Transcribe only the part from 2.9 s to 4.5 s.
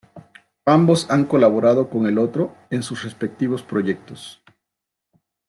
respectivos proyectos.